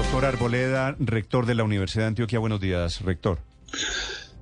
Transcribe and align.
Doctor 0.00 0.24
Arboleda, 0.24 0.96
rector 0.98 1.44
de 1.44 1.54
la 1.54 1.62
Universidad 1.62 2.04
de 2.04 2.08
Antioquia. 2.08 2.38
Buenos 2.38 2.58
días, 2.58 3.02
rector. 3.02 3.38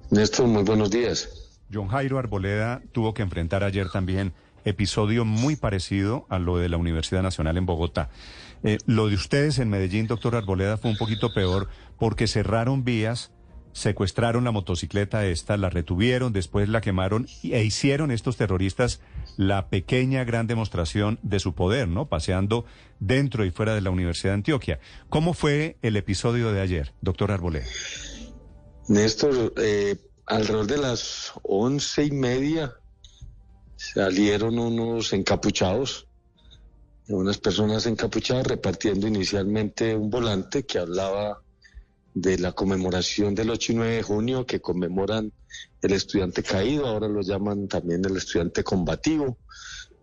Néstor, 0.08 0.46
muy 0.46 0.62
buenos 0.62 0.88
días. 0.88 1.50
John 1.74 1.88
Jairo 1.88 2.16
Arboleda 2.20 2.80
tuvo 2.92 3.12
que 3.12 3.22
enfrentar 3.22 3.64
ayer 3.64 3.90
también 3.90 4.32
episodio 4.64 5.24
muy 5.24 5.56
parecido 5.56 6.26
a 6.28 6.38
lo 6.38 6.58
de 6.58 6.68
la 6.68 6.76
Universidad 6.76 7.22
Nacional 7.22 7.56
en 7.56 7.66
Bogotá. 7.66 8.08
Eh, 8.62 8.78
lo 8.86 9.08
de 9.08 9.16
ustedes 9.16 9.58
en 9.58 9.68
Medellín, 9.68 10.06
doctor 10.06 10.36
Arboleda, 10.36 10.76
fue 10.76 10.92
un 10.92 10.96
poquito 10.96 11.34
peor 11.34 11.68
porque 11.98 12.28
cerraron 12.28 12.84
vías, 12.84 13.32
secuestraron 13.72 14.44
la 14.44 14.52
motocicleta 14.52 15.26
esta, 15.26 15.56
la 15.56 15.70
retuvieron, 15.70 16.32
después 16.32 16.68
la 16.68 16.80
quemaron 16.80 17.26
e 17.42 17.64
hicieron 17.64 18.12
estos 18.12 18.36
terroristas 18.36 19.00
la 19.38 19.68
pequeña 19.70 20.24
gran 20.24 20.48
demostración 20.48 21.20
de 21.22 21.38
su 21.38 21.54
poder, 21.54 21.86
¿no? 21.86 22.08
Paseando 22.08 22.64
dentro 22.98 23.44
y 23.44 23.52
fuera 23.52 23.72
de 23.72 23.80
la 23.80 23.90
Universidad 23.90 24.32
de 24.32 24.38
Antioquia. 24.38 24.80
¿Cómo 25.08 25.32
fue 25.32 25.76
el 25.80 25.96
episodio 25.96 26.52
de 26.52 26.60
ayer, 26.60 26.92
doctor 27.02 27.30
Arboleda? 27.30 27.64
Néstor, 28.88 29.54
eh, 29.56 29.94
alrededor 30.26 30.66
de 30.66 30.78
las 30.78 31.32
once 31.44 32.04
y 32.04 32.10
media 32.10 32.74
salieron 33.76 34.58
unos 34.58 35.12
encapuchados, 35.12 36.08
unas 37.06 37.38
personas 37.38 37.86
encapuchadas 37.86 38.44
repartiendo 38.44 39.06
inicialmente 39.06 39.94
un 39.94 40.10
volante 40.10 40.64
que 40.64 40.80
hablaba 40.80 41.40
de 42.20 42.38
la 42.38 42.52
conmemoración 42.52 43.34
del 43.34 43.50
8 43.50 43.72
y 43.72 43.74
9 43.76 43.96
de 43.96 44.02
junio 44.02 44.46
que 44.46 44.60
conmemoran 44.60 45.32
el 45.82 45.92
estudiante 45.92 46.42
caído, 46.42 46.86
ahora 46.86 47.06
lo 47.08 47.20
llaman 47.22 47.68
también 47.68 48.04
el 48.04 48.16
estudiante 48.16 48.64
combativo. 48.64 49.38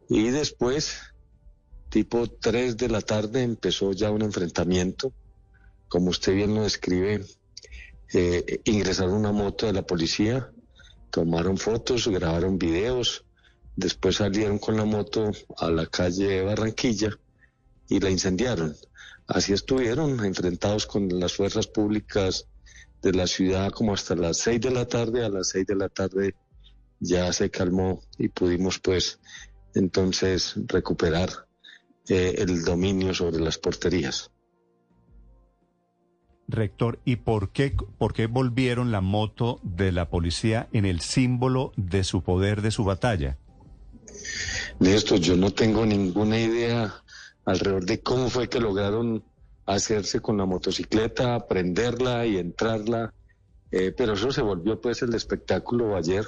Y 0.07 0.29
después, 0.29 0.97
tipo 1.89 2.27
3 2.27 2.77
de 2.77 2.89
la 2.89 3.01
tarde, 3.01 3.43
empezó 3.43 3.91
ya 3.91 4.11
un 4.11 4.21
enfrentamiento. 4.21 5.11
Como 5.89 6.09
usted 6.09 6.33
bien 6.33 6.55
lo 6.55 6.63
describe, 6.63 7.25
eh, 8.13 8.61
ingresaron 8.63 9.13
una 9.13 9.31
moto 9.33 9.65
de 9.65 9.73
la 9.73 9.81
policía, 9.81 10.49
tomaron 11.11 11.57
fotos, 11.57 12.07
grabaron 12.07 12.57
videos, 12.57 13.25
después 13.75 14.17
salieron 14.17 14.57
con 14.57 14.77
la 14.77 14.85
moto 14.85 15.31
a 15.57 15.69
la 15.69 15.85
calle 15.85 16.43
Barranquilla 16.43 17.09
y 17.89 17.99
la 17.99 18.09
incendiaron. 18.09 18.75
Así 19.27 19.53
estuvieron 19.53 20.23
enfrentados 20.23 20.85
con 20.85 21.07
las 21.19 21.33
fuerzas 21.33 21.67
públicas 21.67 22.47
de 23.01 23.13
la 23.13 23.27
ciudad 23.27 23.71
como 23.71 23.93
hasta 23.93 24.15
las 24.15 24.37
seis 24.37 24.61
de 24.61 24.71
la 24.71 24.85
tarde. 24.85 25.25
A 25.25 25.29
las 25.29 25.49
seis 25.49 25.65
de 25.65 25.75
la 25.75 25.89
tarde 25.89 26.35
ya 26.99 27.31
se 27.33 27.49
calmó 27.49 28.01
y 28.17 28.29
pudimos 28.29 28.79
pues 28.79 29.19
entonces 29.73 30.55
recuperar 30.67 31.29
eh, 32.07 32.35
el 32.37 32.63
dominio 32.63 33.13
sobre 33.13 33.39
las 33.39 33.57
porterías. 33.57 34.31
Rector, 36.47 36.99
¿y 37.05 37.15
por 37.15 37.51
qué, 37.51 37.75
por 37.97 38.13
qué 38.13 38.27
volvieron 38.27 38.91
la 38.91 39.01
moto 39.01 39.59
de 39.63 39.91
la 39.91 40.09
policía 40.09 40.69
en 40.73 40.85
el 40.85 41.01
símbolo 41.01 41.71
de 41.75 42.03
su 42.03 42.21
poder, 42.21 42.61
de 42.61 42.69
su 42.69 42.83
batalla? 42.83 43.39
Néstor, 44.79 45.19
yo 45.19 45.35
no 45.35 45.51
tengo 45.51 45.85
ninguna 45.85 46.39
idea 46.39 46.93
alrededor 47.45 47.85
de 47.85 48.01
cómo 48.01 48.29
fue 48.29 48.49
que 48.49 48.59
lograron 48.59 49.23
hacerse 49.65 50.19
con 50.19 50.37
la 50.37 50.45
motocicleta, 50.45 51.47
prenderla 51.47 52.25
y 52.25 52.37
entrarla. 52.37 53.13
Eh, 53.71 53.93
pero 53.95 54.13
eso 54.13 54.31
se 54.31 54.41
volvió 54.41 54.79
pues 54.79 55.01
el 55.01 55.13
espectáculo 55.13 55.95
ayer 55.95 56.25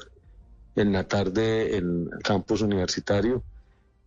en 0.75 0.91
la 0.91 1.07
tarde 1.07 1.77
en 1.77 2.09
el 2.11 2.23
campus 2.23 2.61
universitario 2.61 3.43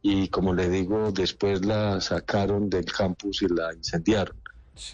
y 0.02 0.28
como 0.28 0.54
le 0.54 0.68
digo, 0.68 1.12
después 1.12 1.64
la 1.64 2.00
sacaron 2.00 2.70
del 2.70 2.86
campus 2.86 3.42
y 3.42 3.48
la 3.48 3.74
incendiaron 3.74 4.36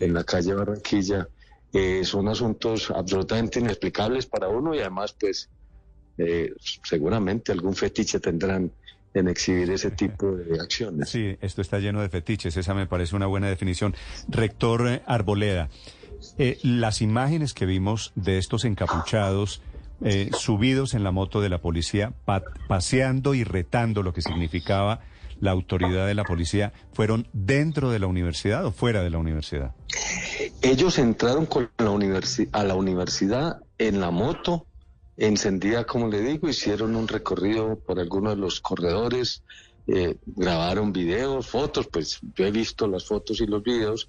en 0.01 0.15
la 0.15 0.25
calle 0.25 0.55
Barranquilla. 0.55 1.29
Eh, 1.73 2.05
son 2.05 2.29
asuntos 2.29 2.91
absolutamente 2.91 3.61
inexplicables 3.61 4.27
para 4.27 4.49
uno 4.49 4.75
y 4.75 4.81
además 4.81 5.15
pues 5.19 5.49
eh, 6.19 6.55
seguramente 6.83 7.53
algún 7.53 7.75
fetiche 7.75 8.19
tendrán 8.19 8.73
en 9.17 9.29
exhibir 9.29 9.71
ese 9.71 9.91
tipo 9.91 10.33
de 10.33 10.61
acciones. 10.61 11.09
Sí, 11.09 11.37
esto 11.41 11.63
está 11.63 11.79
lleno 11.79 12.01
de 12.01 12.09
fetiches, 12.09 12.57
esa 12.57 12.75
me 12.75 12.87
parece 12.87 13.17
una 13.17 13.27
buena 13.27 13.49
definición. 13.49 13.95
Rector 14.29 14.89
eh, 14.89 15.03
Arboleda, 15.07 15.71
eh, 16.39 16.59
las 16.63 17.01
imágenes 17.01 17.55
que 17.55 17.67
vimos 17.67 18.13
de 18.15 18.39
estos 18.39 18.65
encapuchados 18.65 19.63
eh, 20.05 20.31
subidos 20.37 20.93
en 20.93 21.03
la 21.03 21.11
moto 21.11 21.41
de 21.41 21.49
la 21.49 21.59
policía, 21.59 22.13
paseando 22.69 23.35
y 23.35 23.45
retando 23.45 24.03
lo 24.03 24.13
que 24.13 24.21
significaba 24.21 25.01
la 25.41 25.53
autoridad 25.53 26.07
de 26.07 26.15
la 26.15 26.25
policía, 26.25 26.73
¿fueron 26.93 27.29
dentro 27.33 27.91
de 27.91 27.99
la 27.99 28.07
universidad 28.07 28.67
o 28.67 28.73
fuera 28.73 29.03
de 29.03 29.11
la 29.11 29.19
universidad? 29.19 29.75
Ellos 30.61 30.99
entraron 30.99 31.47
con 31.47 31.71
la 31.79 31.91
a 32.53 32.65
la 32.65 32.75
universidad 32.75 33.61
en 33.79 34.01
la 34.01 34.11
moto 34.11 34.67
encendida, 35.17 35.85
como 35.85 36.09
le 36.09 36.21
digo, 36.21 36.49
hicieron 36.49 36.97
un 36.97 37.09
recorrido 37.09 37.77
por 37.77 37.99
algunos 37.99 38.35
de 38.35 38.41
los 38.41 38.61
corredores, 38.61 39.43
eh, 39.87 40.17
grabaron 40.27 40.93
videos, 40.93 41.47
fotos, 41.47 41.87
pues 41.87 42.21
yo 42.35 42.45
he 42.45 42.51
visto 42.51 42.87
las 42.87 43.07
fotos 43.07 43.41
y 43.41 43.47
los 43.47 43.63
videos, 43.63 44.07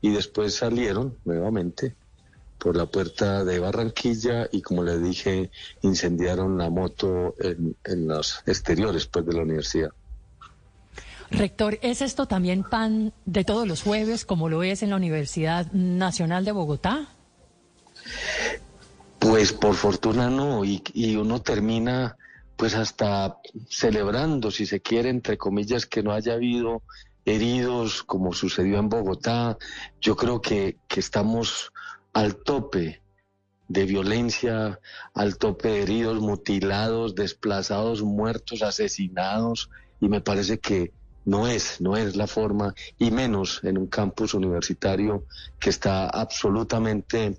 y 0.00 0.10
después 0.10 0.54
salieron 0.54 1.16
nuevamente 1.24 1.94
por 2.58 2.76
la 2.76 2.86
puerta 2.86 3.44
de 3.44 3.58
Barranquilla 3.60 4.48
y 4.50 4.62
como 4.62 4.82
le 4.82 4.98
dije, 4.98 5.50
incendiaron 5.82 6.58
la 6.58 6.70
moto 6.70 7.34
en, 7.38 7.76
en 7.84 8.08
los 8.08 8.42
exteriores 8.46 9.06
pues, 9.06 9.26
de 9.26 9.32
la 9.32 9.42
universidad. 9.42 9.90
Rector, 11.30 11.78
¿es 11.82 12.00
esto 12.00 12.26
también 12.26 12.64
pan 12.64 13.12
de 13.26 13.44
todos 13.44 13.68
los 13.68 13.82
jueves 13.82 14.24
como 14.24 14.48
lo 14.48 14.62
es 14.62 14.82
en 14.82 14.90
la 14.90 14.96
Universidad 14.96 15.70
Nacional 15.72 16.44
de 16.44 16.52
Bogotá? 16.52 17.08
Pues 19.18 19.52
por 19.52 19.74
fortuna 19.74 20.30
no, 20.30 20.64
y, 20.64 21.16
uno 21.16 21.42
termina 21.42 22.16
pues 22.56 22.74
hasta 22.74 23.38
celebrando, 23.68 24.50
si 24.50 24.66
se 24.66 24.80
quiere, 24.80 25.10
entre 25.10 25.38
comillas, 25.38 25.86
que 25.86 26.02
no 26.02 26.12
haya 26.12 26.34
habido 26.34 26.82
heridos 27.24 28.02
como 28.02 28.32
sucedió 28.32 28.78
en 28.78 28.88
Bogotá. 28.88 29.58
Yo 30.00 30.16
creo 30.16 30.40
que, 30.40 30.78
que 30.88 31.00
estamos 31.00 31.72
al 32.12 32.36
tope 32.36 33.00
de 33.68 33.84
violencia, 33.84 34.80
al 35.14 35.36
tope 35.36 35.68
de 35.68 35.82
heridos, 35.82 36.20
mutilados, 36.20 37.14
desplazados, 37.14 38.02
muertos, 38.02 38.62
asesinados, 38.62 39.70
y 40.00 40.08
me 40.08 40.20
parece 40.20 40.58
que 40.58 40.92
no 41.28 41.46
es, 41.46 41.80
no 41.82 41.94
es 41.94 42.16
la 42.16 42.26
forma, 42.26 42.74
y 42.98 43.10
menos 43.10 43.60
en 43.62 43.76
un 43.76 43.86
campus 43.86 44.32
universitario 44.32 45.24
que 45.60 45.68
está 45.68 46.08
absolutamente 46.08 47.38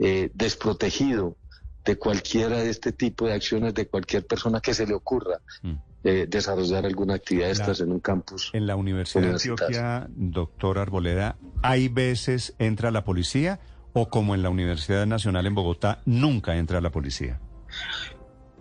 eh, 0.00 0.30
desprotegido 0.34 1.36
de 1.84 1.96
cualquiera 1.96 2.58
de 2.58 2.70
este 2.70 2.90
tipo 2.90 3.26
de 3.26 3.34
acciones 3.34 3.74
de 3.74 3.86
cualquier 3.86 4.26
persona 4.26 4.60
que 4.60 4.74
se 4.74 4.86
le 4.88 4.94
ocurra 4.94 5.38
mm. 5.62 5.72
eh, 6.02 6.26
desarrollar 6.28 6.84
alguna 6.84 7.14
actividad 7.14 7.46
de 7.46 7.52
estas 7.52 7.80
en 7.80 7.92
un 7.92 8.00
campus. 8.00 8.50
En 8.54 8.66
la 8.66 8.74
Universidad 8.74 9.22
de 9.22 9.30
Antioquia, 9.30 10.08
doctor 10.16 10.78
Arboleda, 10.78 11.36
¿hay 11.62 11.86
veces 11.86 12.54
entra 12.58 12.90
la 12.90 13.04
policía 13.04 13.60
o 13.92 14.10
como 14.10 14.34
en 14.34 14.42
la 14.42 14.50
Universidad 14.50 15.06
Nacional 15.06 15.46
en 15.46 15.54
Bogotá, 15.54 16.02
nunca 16.06 16.56
entra 16.56 16.80
la 16.80 16.90
policía? 16.90 17.38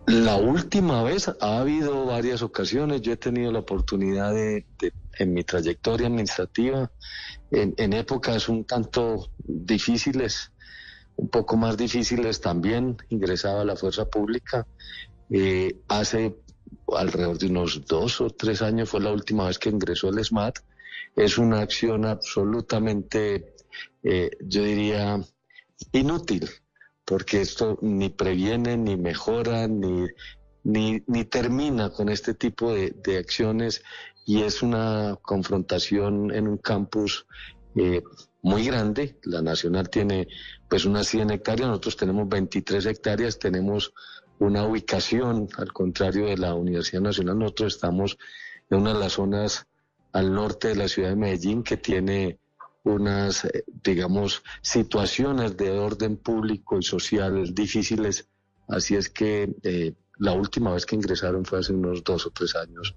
La 0.08 0.38
última 0.38 1.04
vez 1.04 1.28
ha 1.28 1.60
habido 1.60 2.06
varias 2.06 2.42
ocasiones. 2.42 3.02
Yo 3.02 3.12
he 3.12 3.18
tenido 3.18 3.52
la 3.52 3.60
oportunidad 3.60 4.34
de, 4.34 4.66
en 5.20 5.34
mi 5.34 5.44
trayectoria 5.44 6.08
administrativa, 6.08 6.90
en, 7.52 7.92
épocas 7.92 8.48
un 8.48 8.64
tanto 8.64 9.30
difíciles, 9.38 10.54
un 11.18 11.28
poco 11.28 11.58
más 11.58 11.76
difíciles 11.76 12.40
también, 12.40 12.96
ingresaba 13.10 13.62
a 13.62 13.66
la 13.66 13.76
fuerza 13.76 14.06
pública. 14.06 14.66
Eh, 15.30 15.78
hace 15.90 16.38
alrededor 16.96 17.38
de 17.38 17.48
unos 17.48 17.86
dos 17.86 18.22
o 18.22 18.30
tres 18.30 18.62
años 18.62 18.90
fue 18.90 19.02
la 19.02 19.12
última 19.12 19.48
vez 19.48 19.60
que 19.60 19.70
ingresó 19.70 20.08
el 20.08 20.24
SMAT. 20.24 20.60
Es 21.18 21.38
una 21.38 21.60
acción 21.60 22.06
absolutamente, 22.06 23.56
eh, 24.04 24.32
yo 24.40 24.64
diría, 24.64 25.20
inútil 25.92 26.50
porque 27.08 27.40
esto 27.40 27.78
ni 27.82 28.10
previene, 28.10 28.76
ni 28.76 28.98
mejora, 28.98 29.66
ni, 29.66 30.08
ni, 30.66 31.24
termina 31.24 31.90
con 31.90 32.10
este 32.10 32.34
tipo 32.34 32.74
de, 32.74 33.18
acciones 33.18 33.82
y 34.26 34.42
es 34.42 34.62
una 34.62 35.18
confrontación 35.22 36.36
en 36.36 36.50
un 36.50 36.58
campus 36.58 37.26
eh, 37.78 38.04
muy 38.42 38.66
grande. 38.66 39.18
La 39.24 39.42
Nacional 39.42 39.90
tiene 39.90 40.28
pues 40.68 40.84
unas 40.84 41.08
100 41.08 41.32
hectáreas, 41.32 41.70
nosotros 41.70 41.96
tenemos 41.96 42.28
23 42.28 42.86
hectáreas, 42.88 43.40
tenemos 43.40 43.94
una 44.40 44.66
ubicación, 44.66 45.48
al 45.58 45.72
contrario 45.72 46.26
de 46.26 46.38
la 46.38 46.56
Universidad 46.56 47.04
Nacional, 47.04 47.40
nosotros 47.40 47.76
estamos 47.76 48.18
en 48.70 48.80
una 48.80 48.94
de 48.94 49.00
las 49.00 49.14
zonas 49.14 49.66
al 50.12 50.34
norte 50.34 50.68
de 50.68 50.76
la 50.76 50.90
ciudad 50.90 51.12
de 51.12 51.16
Medellín 51.16 51.64
que 51.64 51.78
tiene 51.78 52.38
unas, 52.88 53.46
eh, 53.46 53.64
digamos, 53.84 54.44
situaciones 54.62 55.58
de 55.58 55.72
orden 55.72 56.18
público 56.18 56.78
y 56.80 56.84
social 56.84 57.54
difíciles. 57.54 58.28
Así 58.68 58.96
es 58.96 59.10
que 59.10 59.56
eh, 59.64 59.94
la 60.20 60.34
última 60.34 60.74
vez 60.74 60.86
que 60.86 60.96
ingresaron 60.96 61.46
fue 61.46 61.60
hace 61.60 61.74
unos 61.74 62.04
dos 62.04 62.26
o 62.26 62.32
tres 62.32 62.56
años, 62.56 62.96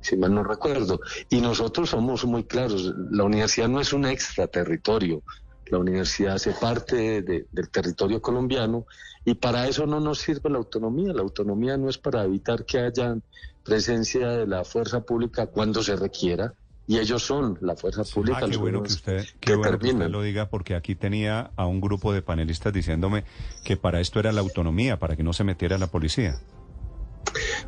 si 0.00 0.16
mal 0.16 0.34
no 0.34 0.44
recuerdo. 0.44 1.00
Y 1.28 1.40
nosotros 1.40 1.90
somos 1.90 2.24
muy 2.24 2.44
claros, 2.44 2.94
la 3.10 3.24
universidad 3.24 3.68
no 3.68 3.80
es 3.80 3.92
un 3.92 4.06
extraterritorio, 4.06 5.22
la 5.70 5.78
universidad 5.78 6.34
hace 6.34 6.52
parte 6.52 7.22
del 7.22 7.70
territorio 7.70 8.20
colombiano 8.20 8.86
y 9.24 9.34
para 9.34 9.68
eso 9.68 9.86
no 9.86 10.00
nos 10.00 10.18
sirve 10.18 10.50
la 10.50 10.58
autonomía. 10.58 11.12
La 11.12 11.22
autonomía 11.22 11.76
no 11.76 11.88
es 11.88 11.98
para 11.98 12.24
evitar 12.24 12.64
que 12.64 12.80
haya 12.80 13.16
presencia 13.64 14.28
de 14.30 14.46
la 14.46 14.64
fuerza 14.64 15.02
pública 15.02 15.46
cuando 15.46 15.82
se 15.82 15.94
requiera, 15.94 16.54
y 16.90 16.98
ellos 16.98 17.22
son 17.22 17.56
la 17.60 17.76
fuerza 17.76 18.02
pública. 18.02 18.40
Ah, 18.42 18.48
qué 18.50 18.56
bueno 18.56 18.82
que 18.82 18.92
usted, 18.92 19.24
qué 19.38 19.54
bueno 19.54 19.78
que 19.78 19.92
usted 19.92 20.08
lo 20.08 20.22
diga, 20.22 20.48
porque 20.50 20.74
aquí 20.74 20.96
tenía 20.96 21.52
a 21.54 21.64
un 21.64 21.80
grupo 21.80 22.12
de 22.12 22.20
panelistas 22.20 22.72
diciéndome 22.72 23.22
que 23.62 23.76
para 23.76 24.00
esto 24.00 24.18
era 24.18 24.32
la 24.32 24.40
autonomía, 24.40 24.98
para 24.98 25.14
que 25.14 25.22
no 25.22 25.32
se 25.32 25.44
metiera 25.44 25.78
la 25.78 25.86
policía. 25.86 26.40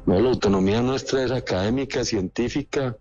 No, 0.07 0.19
la 0.19 0.29
autonomía 0.29 0.83
nuestra 0.83 1.23
es 1.23 1.31
académica, 1.31 2.05
científica, 2.05 2.97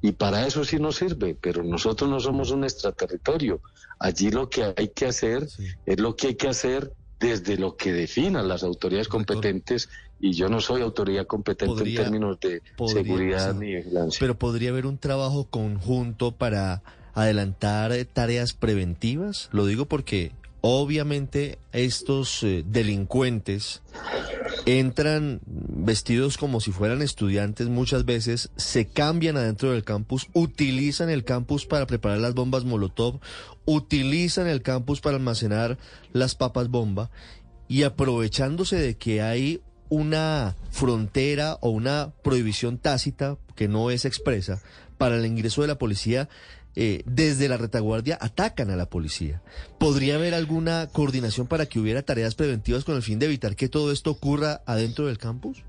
y 0.00 0.12
para 0.12 0.46
eso 0.46 0.64
sí 0.64 0.78
nos 0.78 0.96
sirve, 0.96 1.36
pero 1.38 1.62
nosotros 1.62 2.08
no 2.08 2.20
somos 2.20 2.52
un 2.52 2.64
extraterritorio. 2.64 3.60
Allí 3.98 4.30
lo 4.30 4.48
que 4.48 4.72
hay 4.74 4.88
que 4.88 5.04
hacer 5.04 5.46
es 5.84 6.00
lo 6.00 6.16
que 6.16 6.28
hay 6.28 6.34
que 6.36 6.48
hacer 6.48 6.94
desde 7.20 7.58
lo 7.58 7.76
que 7.76 7.92
definan 7.92 8.48
las 8.48 8.62
autoridades 8.62 9.08
competentes 9.08 9.90
y 10.20 10.32
yo 10.32 10.48
no 10.48 10.60
soy 10.60 10.82
autoridad 10.82 11.26
competente 11.26 11.82
en 11.82 11.94
términos 11.94 12.38
de 12.40 12.62
seguridad 12.86 13.54
ni 13.54 13.76
vigilancia. 13.76 14.18
Pero 14.20 14.38
podría 14.38 14.70
haber 14.70 14.86
un 14.86 14.98
trabajo 14.98 15.44
conjunto 15.48 16.32
para 16.32 16.82
adelantar 17.14 17.92
tareas 18.12 18.52
preventivas. 18.52 19.48
Lo 19.52 19.66
digo 19.66 19.86
porque 19.86 20.32
obviamente 20.60 21.58
estos 21.72 22.42
eh, 22.42 22.64
delincuentes 22.66 23.82
entran 24.64 25.40
vestidos 25.46 26.38
como 26.38 26.60
si 26.60 26.72
fueran 26.72 27.02
estudiantes 27.02 27.68
muchas 27.68 28.04
veces, 28.04 28.50
se 28.56 28.86
cambian 28.86 29.36
adentro 29.36 29.72
del 29.72 29.84
campus, 29.84 30.28
utilizan 30.32 31.08
el 31.08 31.24
campus 31.24 31.66
para 31.66 31.86
preparar 31.86 32.18
las 32.18 32.34
bombas 32.34 32.64
Molotov, 32.64 33.20
utilizan 33.64 34.48
el 34.48 34.62
campus 34.62 35.00
para 35.00 35.16
almacenar 35.16 35.78
las 36.12 36.34
papas 36.34 36.68
bomba 36.68 37.10
y 37.68 37.84
aprovechándose 37.84 38.76
de 38.76 38.96
que 38.96 39.22
hay 39.22 39.60
una 39.88 40.56
frontera 40.70 41.58
o 41.60 41.70
una 41.70 42.12
prohibición 42.22 42.78
tácita 42.78 43.36
que 43.54 43.68
no 43.68 43.90
es 43.90 44.04
expresa 44.04 44.60
para 44.98 45.16
el 45.16 45.26
ingreso 45.26 45.62
de 45.62 45.68
la 45.68 45.78
policía, 45.78 46.28
eh, 46.74 47.02
desde 47.06 47.48
la 47.48 47.56
retaguardia 47.56 48.18
atacan 48.20 48.70
a 48.70 48.76
la 48.76 48.86
policía. 48.86 49.42
¿Podría 49.78 50.16
haber 50.16 50.34
alguna 50.34 50.88
coordinación 50.92 51.46
para 51.46 51.66
que 51.66 51.78
hubiera 51.78 52.02
tareas 52.02 52.34
preventivas 52.34 52.84
con 52.84 52.96
el 52.96 53.02
fin 53.02 53.18
de 53.18 53.26
evitar 53.26 53.56
que 53.56 53.68
todo 53.68 53.92
esto 53.92 54.10
ocurra 54.10 54.62
adentro 54.66 55.06
del 55.06 55.16
campus? 55.16 55.64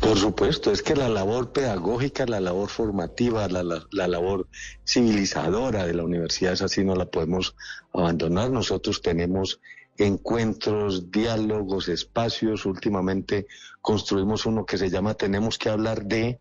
Por 0.00 0.18
supuesto, 0.18 0.70
es 0.70 0.82
que 0.82 0.94
la 0.94 1.08
labor 1.08 1.52
pedagógica, 1.52 2.26
la 2.26 2.40
labor 2.40 2.68
formativa, 2.68 3.48
la, 3.48 3.62
la, 3.62 4.08
labor 4.08 4.46
civilizadora 4.84 5.86
de 5.86 5.94
la 5.94 6.04
universidad, 6.04 6.52
es 6.52 6.62
así 6.62 6.84
no 6.84 6.94
la 6.94 7.06
podemos 7.06 7.54
abandonar. 7.92 8.50
Nosotros 8.50 9.02
tenemos 9.02 9.60
encuentros, 9.98 11.10
diálogos, 11.10 11.88
espacios. 11.88 12.64
Últimamente 12.64 13.46
construimos 13.82 14.46
uno 14.46 14.64
que 14.64 14.78
se 14.78 14.90
llama 14.90 15.14
Tenemos 15.14 15.58
que 15.58 15.68
hablar 15.68 16.04
de 16.04 16.40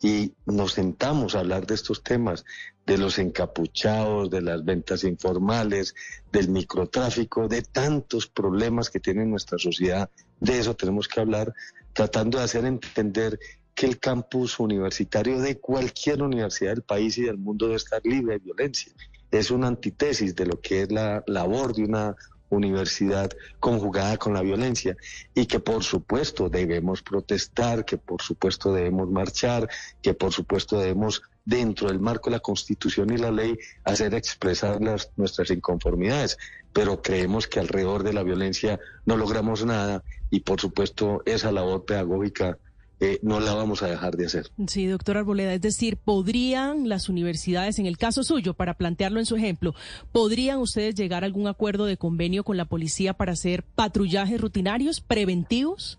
y 0.00 0.34
nos 0.46 0.74
sentamos 0.74 1.34
a 1.34 1.40
hablar 1.40 1.66
de 1.66 1.74
estos 1.74 2.04
temas, 2.04 2.44
de 2.86 2.98
los 2.98 3.18
encapuchados, 3.18 4.30
de 4.30 4.42
las 4.42 4.64
ventas 4.64 5.02
informales, 5.02 5.94
del 6.30 6.48
microtráfico, 6.48 7.48
de 7.48 7.62
tantos 7.62 8.28
problemas 8.28 8.90
que 8.90 9.00
tiene 9.00 9.26
nuestra 9.26 9.58
sociedad. 9.58 10.08
De 10.38 10.60
eso 10.60 10.74
tenemos 10.74 11.08
que 11.08 11.20
hablar, 11.20 11.52
tratando 11.92 12.38
de 12.38 12.44
hacer 12.44 12.64
entender 12.64 13.40
que 13.74 13.86
el 13.86 13.98
campus 13.98 14.58
universitario 14.60 15.40
de 15.40 15.58
cualquier 15.58 16.22
universidad 16.22 16.70
del 16.70 16.82
país 16.82 17.18
y 17.18 17.22
del 17.22 17.38
mundo 17.38 17.66
debe 17.66 17.76
estar 17.76 18.00
libre 18.04 18.34
de 18.34 18.44
violencia. 18.44 18.92
Es 19.30 19.50
una 19.50 19.66
antítesis 19.66 20.34
de 20.34 20.46
lo 20.46 20.60
que 20.60 20.82
es 20.82 20.92
la 20.92 21.22
labor 21.26 21.74
de 21.74 21.84
una 21.84 22.16
universidad 22.50 23.30
conjugada 23.60 24.16
con 24.16 24.34
la 24.34 24.42
violencia 24.42 24.96
y 25.34 25.46
que 25.46 25.60
por 25.60 25.84
supuesto 25.84 26.48
debemos 26.48 27.02
protestar, 27.02 27.84
que 27.84 27.98
por 27.98 28.22
supuesto 28.22 28.72
debemos 28.72 29.10
marchar, 29.10 29.68
que 30.02 30.14
por 30.14 30.32
supuesto 30.32 30.78
debemos 30.78 31.22
dentro 31.44 31.88
del 31.88 31.98
marco 31.98 32.28
de 32.28 32.36
la 32.36 32.40
Constitución 32.40 33.10
y 33.10 33.16
la 33.16 33.30
ley 33.30 33.58
hacer 33.84 34.14
expresar 34.14 34.80
nuestras 35.16 35.50
inconformidades, 35.50 36.36
pero 36.72 37.00
creemos 37.00 37.46
que 37.46 37.58
alrededor 37.58 38.02
de 38.02 38.12
la 38.12 38.22
violencia 38.22 38.78
no 39.06 39.16
logramos 39.16 39.64
nada 39.64 40.04
y 40.30 40.40
por 40.40 40.60
supuesto 40.60 41.22
esa 41.24 41.50
labor 41.50 41.84
pedagógica 41.86 42.58
eh, 43.00 43.20
no 43.22 43.38
la 43.38 43.54
vamos 43.54 43.82
a 43.82 43.86
dejar 43.86 44.16
de 44.16 44.26
hacer. 44.26 44.50
Sí, 44.66 44.86
doctor 44.86 45.16
Arboleda, 45.18 45.54
es 45.54 45.60
decir, 45.60 45.96
¿podrían 45.96 46.88
las 46.88 47.08
universidades, 47.08 47.78
en 47.78 47.86
el 47.86 47.96
caso 47.96 48.24
suyo, 48.24 48.54
para 48.54 48.74
plantearlo 48.74 49.20
en 49.20 49.26
su 49.26 49.36
ejemplo, 49.36 49.74
¿podrían 50.10 50.58
ustedes 50.58 50.94
llegar 50.94 51.22
a 51.22 51.26
algún 51.26 51.46
acuerdo 51.46 51.84
de 51.84 51.96
convenio 51.96 52.42
con 52.42 52.56
la 52.56 52.64
policía 52.64 53.14
para 53.14 53.32
hacer 53.32 53.62
patrullajes 53.62 54.40
rutinarios 54.40 55.00
preventivos? 55.00 55.98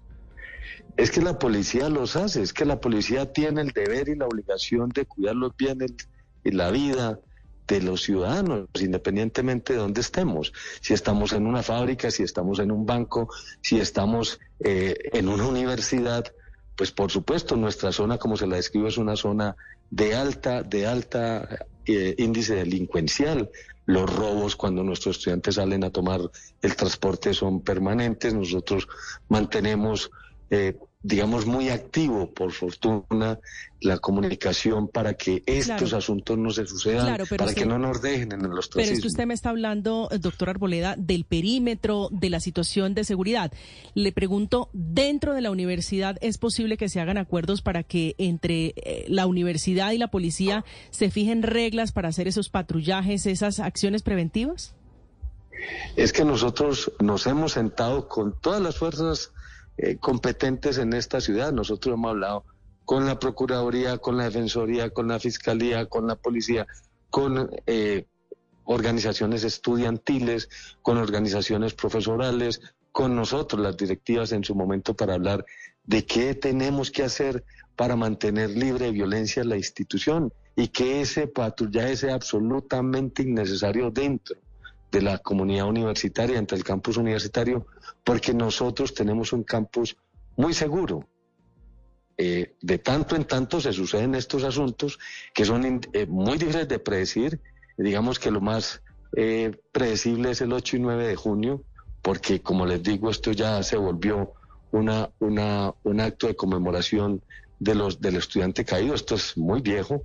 Es 0.97 1.11
que 1.11 1.21
la 1.21 1.39
policía 1.39 1.87
los 1.87 2.17
hace, 2.17 2.41
es 2.41 2.51
que 2.51 2.65
la 2.65 2.81
policía 2.81 3.31
tiene 3.31 3.61
el 3.61 3.69
deber 3.69 4.09
y 4.09 4.15
la 4.15 4.27
obligación 4.27 4.89
de 4.89 5.05
cuidar 5.05 5.35
los 5.35 5.55
bienes 5.55 5.91
y 6.43 6.51
la 6.51 6.71
vida 6.71 7.19
de 7.69 7.81
los 7.81 8.01
ciudadanos, 8.01 8.67
independientemente 8.81 9.73
de 9.73 9.79
dónde 9.79 10.01
estemos. 10.01 10.51
Si 10.81 10.93
estamos 10.93 11.31
en 11.31 11.45
una 11.45 11.63
fábrica, 11.63 12.11
si 12.11 12.23
estamos 12.23 12.59
en 12.59 12.71
un 12.71 12.85
banco, 12.85 13.29
si 13.61 13.79
estamos 13.79 14.39
eh, 14.59 14.97
en 15.13 15.29
una 15.29 15.47
universidad, 15.47 16.25
pues 16.79 16.93
por 16.93 17.11
supuesto 17.11 17.57
nuestra 17.57 17.91
zona, 17.91 18.17
como 18.17 18.37
se 18.37 18.47
la 18.47 18.55
describe, 18.55 18.87
es 18.87 18.97
una 18.97 19.17
zona 19.17 19.53
de 19.91 20.15
alta, 20.15 20.63
de 20.63 20.87
alta 20.87 21.65
eh, 21.85 22.15
índice 22.17 22.55
delincuencial. 22.55 23.49
Los 23.85 24.09
robos 24.15 24.55
cuando 24.55 24.81
nuestros 24.81 25.17
estudiantes 25.17 25.55
salen 25.55 25.83
a 25.83 25.89
tomar 25.89 26.21
el 26.61 26.75
transporte 26.77 27.33
son 27.33 27.59
permanentes. 27.59 28.33
Nosotros 28.33 28.87
mantenemos 29.27 30.09
eh, 30.51 30.77
digamos, 31.01 31.45
muy 31.45 31.69
activo, 31.69 32.29
por 32.29 32.51
fortuna, 32.51 33.39
la 33.79 33.99
comunicación 33.99 34.89
para 34.89 35.13
que 35.13 35.43
estos 35.45 35.93
asuntos 35.93 36.37
no 36.37 36.51
se 36.51 36.65
sucedan, 36.65 37.17
para 37.37 37.53
que 37.53 37.65
no 37.65 37.79
nos 37.79 38.01
dejen 38.01 38.33
en 38.33 38.49
los 38.49 38.67
Pero 38.67 38.91
es 38.91 38.99
que 38.99 39.07
usted 39.07 39.25
me 39.25 39.33
está 39.33 39.49
hablando, 39.49 40.09
eh, 40.11 40.17
doctor 40.19 40.49
Arboleda, 40.49 40.95
del 40.97 41.23
perímetro, 41.23 42.09
de 42.11 42.29
la 42.29 42.41
situación 42.41 42.95
de 42.95 43.05
seguridad. 43.05 43.53
Le 43.93 44.11
pregunto, 44.11 44.69
¿dentro 44.73 45.33
de 45.33 45.39
la 45.39 45.51
universidad 45.51 46.17
es 46.19 46.37
posible 46.37 46.75
que 46.75 46.89
se 46.89 46.99
hagan 46.99 47.17
acuerdos 47.17 47.61
para 47.61 47.83
que 47.83 48.15
entre 48.17 48.73
eh, 48.75 49.05
la 49.07 49.25
universidad 49.25 49.93
y 49.93 49.97
la 49.97 50.11
policía 50.11 50.65
se 50.89 51.09
fijen 51.09 51.43
reglas 51.43 51.93
para 51.93 52.09
hacer 52.09 52.27
esos 52.27 52.49
patrullajes, 52.49 53.25
esas 53.25 53.61
acciones 53.61 54.03
preventivas? 54.03 54.75
Es 55.95 56.11
que 56.11 56.25
nosotros 56.25 56.91
nos 56.99 57.25
hemos 57.25 57.53
sentado 57.53 58.09
con 58.09 58.33
todas 58.37 58.61
las 58.61 58.77
fuerzas 58.77 59.31
eh, 59.81 59.95
competentes 59.95 60.77
en 60.77 60.91
esta 60.91 61.21
ciudad. 61.21 61.53
Nosotros 61.53 61.93
hemos 61.93 62.09
hablado 62.09 62.43
con 62.83 63.05
la 63.05 63.17
Procuraduría, 63.17 63.97
con 63.97 64.17
la 64.17 64.25
Defensoría, 64.25 64.89
con 64.89 65.07
la 65.07 65.19
Fiscalía, 65.19 65.85
con 65.85 66.05
la 66.05 66.17
Policía, 66.17 66.67
con 67.09 67.49
eh, 67.65 68.05
organizaciones 68.65 69.45
estudiantiles, 69.45 70.49
con 70.81 70.97
organizaciones 70.97 71.73
profesorales, 71.75 72.59
con 72.91 73.15
nosotros, 73.15 73.61
las 73.61 73.77
directivas 73.77 74.33
en 74.33 74.43
su 74.43 74.53
momento, 74.53 74.95
para 74.95 75.13
hablar 75.13 75.45
de 75.85 76.05
qué 76.05 76.35
tenemos 76.35 76.91
que 76.91 77.03
hacer 77.03 77.45
para 77.77 77.95
mantener 77.95 78.49
libre 78.49 78.87
de 78.87 78.91
violencia 78.91 79.45
la 79.45 79.55
institución 79.55 80.33
y 80.57 80.67
que 80.67 80.99
ese 80.99 81.27
patrullaje 81.27 81.95
sea 81.95 82.15
absolutamente 82.15 83.23
innecesario 83.23 83.91
dentro 83.91 84.35
de 84.91 85.01
la 85.01 85.17
comunidad 85.19 85.67
universitaria, 85.67 86.37
entre 86.37 86.57
el 86.57 86.63
campus 86.63 86.97
universitario, 86.97 87.67
porque 88.03 88.33
nosotros 88.33 88.93
tenemos 88.93 89.33
un 89.33 89.43
campus 89.43 89.95
muy 90.35 90.53
seguro. 90.53 91.07
Eh, 92.17 92.55
de 92.61 92.77
tanto 92.79 93.15
en 93.15 93.23
tanto 93.23 93.61
se 93.61 93.71
suceden 93.71 94.13
estos 94.13 94.43
asuntos 94.43 94.99
que 95.33 95.45
son 95.45 95.81
eh, 95.93 96.05
muy 96.05 96.37
difíciles 96.37 96.67
de 96.67 96.79
predecir. 96.79 97.39
Digamos 97.77 98.19
que 98.19 98.29
lo 98.29 98.41
más 98.41 98.81
eh, 99.15 99.57
predecible 99.71 100.31
es 100.31 100.41
el 100.41 100.51
8 100.51 100.77
y 100.77 100.79
9 100.79 101.07
de 101.07 101.15
junio, 101.15 101.63
porque 102.01 102.41
como 102.41 102.65
les 102.65 102.83
digo, 102.83 103.09
esto 103.09 103.31
ya 103.31 103.63
se 103.63 103.77
volvió 103.77 104.33
una, 104.71 105.09
una, 105.19 105.73
un 105.83 105.99
acto 106.01 106.27
de 106.27 106.35
conmemoración 106.35 107.21
de 107.59 107.75
los, 107.75 108.01
del 108.01 108.17
estudiante 108.17 108.65
caído. 108.65 108.95
Esto 108.95 109.15
es 109.15 109.37
muy 109.37 109.61
viejo. 109.61 110.03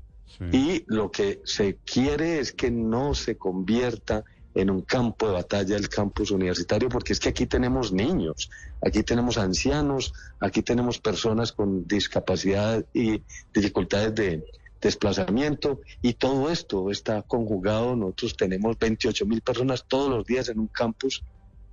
Y 0.51 0.85
lo 0.89 1.13
que 1.13 1.41
se 1.45 1.77
quiere 1.85 2.41
es 2.41 2.53
que 2.53 2.69
no 2.69 3.15
se 3.15 3.37
convierta 3.37 4.25
en 4.55 4.71
un 4.71 4.83
campo 4.83 5.27
de 5.27 5.35
batalla 5.35 5.77
el 5.77 5.89
campus 5.89 6.31
universitario, 6.31 6.89
porque 6.89 7.13
es 7.13 7.21
que 7.21 7.29
aquí 7.29 7.47
tenemos 7.47 7.93
niños, 7.93 8.51
aquí 8.81 9.03
tenemos 9.03 9.37
ancianos, 9.37 10.13
aquí 10.41 10.63
tenemos 10.63 10.99
personas 10.99 11.53
con 11.53 11.87
discapacidad 11.87 12.85
y 12.95 13.23
dificultades 13.53 14.15
de 14.15 14.45
desplazamiento 14.81 15.81
y 16.03 16.15
todo 16.15 16.51
esto 16.51 16.91
está 16.91 17.23
conjugado. 17.23 17.97
Nosotros 17.97 18.37
tenemos 18.37 18.79
28 18.79 19.27
mil 19.27 19.41
personas 19.41 19.85
todos 19.89 20.11
los 20.11 20.25
días 20.25 20.49
en 20.49 20.61
un 20.61 20.69
campus 20.69 21.25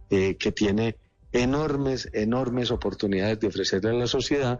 eh, 0.10 0.36
que 0.38 0.52
tiene 0.52 0.98
enormes, 1.32 2.10
enormes 2.14 2.72
oportunidades 2.72 3.40
de 3.40 3.48
ofrecerle 3.48 3.92
a 3.92 3.94
la 3.94 4.08
sociedad, 4.08 4.60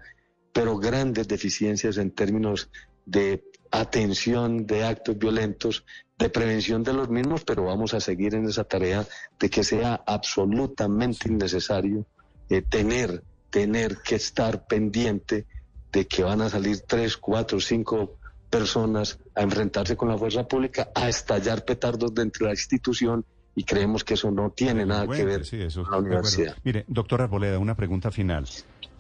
pero 0.54 0.78
grandes 0.78 1.28
deficiencias 1.28 1.98
en 1.98 2.12
términos 2.12 2.70
de 3.06 3.44
atención 3.72 4.68
de 4.68 4.84
actos 4.84 5.18
violentos, 5.18 5.86
de 6.20 6.30
prevención 6.30 6.84
de 6.84 6.94
los 6.94 7.10
mismos, 7.10 7.44
pero 7.44 7.66
vamos 7.66 7.94
a 7.94 8.00
seguir 8.00 8.36
en 8.36 8.46
esa 8.46 8.64
tarea 8.64 9.06
de 9.40 9.50
que 9.50 9.64
sea 9.64 10.04
absolutamente 10.06 11.30
innecesario 11.30 12.06
eh, 12.50 12.62
tener, 12.62 13.24
tener 13.50 13.98
que 13.98 14.16
estar 14.16 14.68
pendiente 14.68 15.48
de 15.92 16.06
que 16.06 16.24
van 16.24 16.42
a 16.42 16.50
salir 16.50 16.82
tres, 16.82 17.18
cuatro, 17.18 17.60
cinco 17.60 18.18
personas 18.50 19.18
a 19.36 19.42
enfrentarse 19.42 19.96
con 19.96 20.10
la 20.10 20.18
fuerza 20.18 20.48
pública, 20.48 20.90
a 20.94 21.10
estallar 21.10 21.66
petardos 21.66 22.14
dentro 22.14 22.46
de 22.46 22.50
la 22.50 22.54
institución 22.54 23.26
y 23.56 23.64
creemos 23.64 24.04
que 24.04 24.14
eso 24.14 24.32
no 24.32 24.52
tiene 24.52 24.86
nada 24.86 25.08
que 25.08 25.26
ver 25.26 25.44
con 25.74 25.92
la 25.92 25.98
universidad. 25.98 26.56
Mire, 26.64 26.86
doctor 26.88 27.22
Arboleda, 27.22 27.58
una 27.60 27.76
pregunta 27.76 28.12
final. 28.12 28.48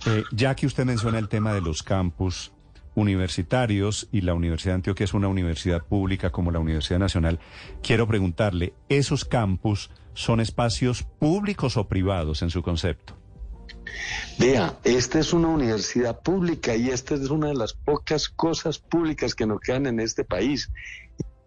Eh, 0.05 0.23
ya 0.31 0.55
que 0.55 0.65
usted 0.65 0.85
menciona 0.85 1.19
el 1.19 1.29
tema 1.29 1.53
de 1.53 1.61
los 1.61 1.83
campus 1.83 2.51
universitarios 2.95 4.07
y 4.11 4.21
la 4.21 4.33
Universidad 4.33 4.73
de 4.73 4.75
Antioquia 4.75 5.03
es 5.05 5.13
una 5.13 5.27
universidad 5.27 5.83
pública 5.85 6.29
como 6.31 6.51
la 6.51 6.59
Universidad 6.59 6.99
Nacional, 6.99 7.39
quiero 7.81 8.07
preguntarle, 8.07 8.73
¿esos 8.89 9.25
campus 9.25 9.89
son 10.13 10.39
espacios 10.41 11.03
públicos 11.03 11.77
o 11.77 11.87
privados 11.87 12.41
en 12.41 12.49
su 12.49 12.61
concepto? 12.61 13.17
Vea, 14.37 14.77
esta 14.83 15.19
es 15.19 15.33
una 15.33 15.47
universidad 15.47 16.19
pública 16.21 16.75
y 16.75 16.89
esta 16.89 17.15
es 17.15 17.29
una 17.29 17.47
de 17.47 17.55
las 17.55 17.73
pocas 17.73 18.29
cosas 18.29 18.79
públicas 18.79 19.35
que 19.35 19.45
nos 19.45 19.59
quedan 19.59 19.85
en 19.87 19.99
este 19.99 20.23
país. 20.23 20.69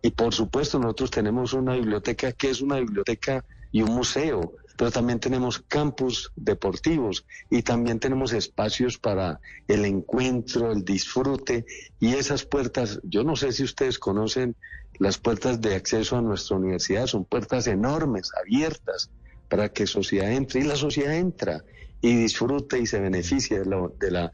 Y 0.02 0.10
por 0.10 0.34
supuesto 0.34 0.78
nosotros 0.78 1.10
tenemos 1.10 1.52
una 1.52 1.74
biblioteca 1.74 2.32
que 2.32 2.50
es 2.50 2.60
una 2.60 2.76
biblioteca 2.76 3.44
y 3.72 3.82
un 3.82 3.94
museo, 3.94 4.52
pero 4.76 4.90
también 4.90 5.20
tenemos 5.20 5.60
campus 5.60 6.32
deportivos 6.36 7.24
y 7.50 7.62
también 7.62 8.00
tenemos 8.00 8.32
espacios 8.32 8.98
para 8.98 9.40
el 9.68 9.84
encuentro, 9.84 10.72
el 10.72 10.84
disfrute 10.84 11.64
y 12.00 12.14
esas 12.14 12.44
puertas, 12.44 13.00
yo 13.04 13.24
no 13.24 13.36
sé 13.36 13.52
si 13.52 13.62
ustedes 13.62 13.98
conocen 13.98 14.56
las 14.98 15.18
puertas 15.18 15.60
de 15.60 15.74
acceso 15.74 16.16
a 16.16 16.22
nuestra 16.22 16.56
universidad, 16.56 17.06
son 17.06 17.24
puertas 17.24 17.66
enormes, 17.66 18.30
abiertas 18.40 19.10
para 19.48 19.68
que 19.68 19.86
sociedad 19.86 20.32
entre 20.32 20.60
y 20.60 20.64
la 20.64 20.76
sociedad 20.76 21.14
entra 21.14 21.64
y 22.00 22.14
disfrute 22.14 22.78
y 22.78 22.86
se 22.86 23.00
beneficie 23.00 23.60
de 23.60 23.64
la, 23.64 23.88
de 23.98 24.10
la... 24.10 24.32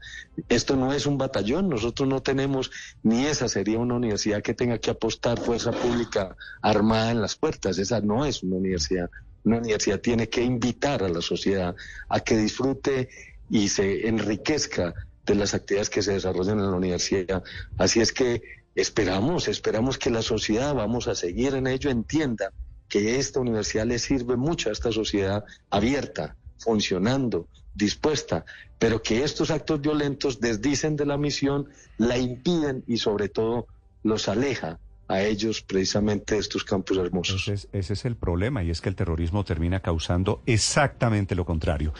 Esto 0.49 0.75
no 0.75 0.91
es 0.91 1.05
un 1.05 1.17
batallón, 1.17 1.69
nosotros 1.69 2.09
no 2.09 2.21
tenemos, 2.21 2.69
ni 3.01 3.25
esa 3.25 3.47
sería 3.47 3.79
una 3.79 3.95
universidad 3.95 4.41
que 4.41 4.53
tenga 4.53 4.77
que 4.77 4.91
apostar 4.91 5.39
fuerza 5.39 5.71
pública 5.71 6.35
armada 6.61 7.11
en 7.11 7.21
las 7.21 7.37
puertas, 7.37 7.77
esa 7.77 8.01
no 8.01 8.25
es 8.25 8.43
una 8.43 8.57
universidad. 8.57 9.09
Una 9.43 9.57
universidad 9.57 9.99
tiene 9.99 10.29
que 10.29 10.43
invitar 10.43 11.03
a 11.03 11.09
la 11.09 11.21
sociedad 11.21 11.75
a 12.09 12.19
que 12.19 12.37
disfrute 12.37 13.09
y 13.49 13.69
se 13.69 14.07
enriquezca 14.07 14.93
de 15.25 15.35
las 15.35 15.53
actividades 15.53 15.89
que 15.89 16.01
se 16.01 16.13
desarrollan 16.13 16.59
en 16.59 16.71
la 16.71 16.77
universidad. 16.77 17.43
Así 17.77 18.01
es 18.01 18.11
que 18.11 18.41
esperamos, 18.75 19.47
esperamos 19.47 19.97
que 19.97 20.09
la 20.09 20.21
sociedad, 20.21 20.73
vamos 20.73 21.07
a 21.07 21.15
seguir 21.15 21.55
en 21.55 21.67
ello, 21.67 21.89
entienda 21.89 22.51
que 22.87 23.17
esta 23.17 23.39
universidad 23.39 23.85
le 23.85 23.99
sirve 23.99 24.35
mucho 24.35 24.69
a 24.69 24.73
esta 24.73 24.91
sociedad 24.91 25.43
abierta, 25.69 26.35
funcionando, 26.59 27.47
dispuesta, 27.73 28.45
pero 28.77 29.01
que 29.01 29.23
estos 29.23 29.49
actos 29.49 29.81
violentos 29.81 30.39
desdicen 30.39 30.95
de 30.95 31.05
la 31.05 31.17
misión, 31.17 31.69
la 31.97 32.17
impiden 32.17 32.83
y 32.87 32.97
sobre 32.97 33.29
todo 33.29 33.67
los 34.03 34.27
aleja 34.27 34.79
a 35.11 35.21
ellos 35.23 35.61
precisamente 35.61 36.37
estos 36.37 36.63
campos 36.63 36.97
hermosos. 36.97 37.47
ese 37.47 37.93
es 37.93 38.05
el 38.05 38.15
problema 38.15 38.63
y 38.63 38.69
es 38.69 38.81
que 38.81 38.89
el 38.89 38.95
terrorismo 38.95 39.43
termina 39.43 39.79
causando 39.79 40.41
exactamente 40.45 41.35
lo 41.35 41.45
contrario. 41.45 41.93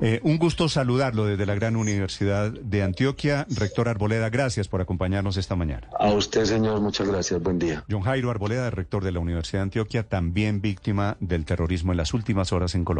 Eh, 0.00 0.20
un 0.22 0.38
gusto 0.38 0.68
saludarlo 0.68 1.24
desde 1.24 1.46
la 1.46 1.54
gran 1.54 1.76
Universidad 1.76 2.50
de 2.50 2.82
Antioquia. 2.82 3.46
Rector 3.50 3.88
Arboleda, 3.88 4.28
gracias 4.30 4.68
por 4.68 4.80
acompañarnos 4.80 5.36
esta 5.36 5.56
mañana. 5.56 5.88
A 5.98 6.12
usted, 6.12 6.44
señor, 6.44 6.80
muchas 6.80 7.08
gracias. 7.08 7.42
Buen 7.42 7.58
día. 7.58 7.84
John 7.90 8.02
Jairo 8.02 8.30
Arboleda, 8.30 8.70
rector 8.70 9.04
de 9.04 9.12
la 9.12 9.20
Universidad 9.20 9.60
de 9.60 9.64
Antioquia, 9.64 10.08
también 10.08 10.60
víctima 10.60 11.16
del 11.20 11.44
terrorismo 11.44 11.92
en 11.92 11.98
las 11.98 12.14
últimas 12.14 12.52
horas 12.52 12.74
en 12.74 12.84
Colombia. 12.84 12.98